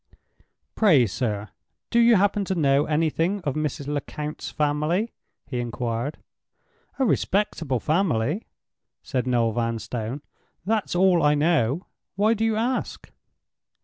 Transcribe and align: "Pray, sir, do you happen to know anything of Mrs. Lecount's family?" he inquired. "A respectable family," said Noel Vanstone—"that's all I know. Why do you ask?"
"Pray, 0.73 1.05
sir, 1.05 1.49
do 1.91 1.99
you 1.99 2.15
happen 2.15 2.43
to 2.45 2.55
know 2.55 2.85
anything 2.87 3.39
of 3.41 3.53
Mrs. 3.53 3.85
Lecount's 3.85 4.49
family?" 4.49 5.13
he 5.45 5.59
inquired. 5.59 6.17
"A 6.97 7.05
respectable 7.05 7.79
family," 7.79 8.47
said 9.03 9.27
Noel 9.27 9.51
Vanstone—"that's 9.51 10.95
all 10.95 11.21
I 11.21 11.35
know. 11.35 11.85
Why 12.15 12.33
do 12.33 12.43
you 12.43 12.55
ask?" 12.55 13.11